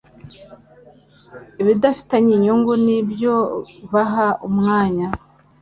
[1.61, 3.35] ibitabafitiye inyungu nibyo
[3.93, 5.07] baha umwanya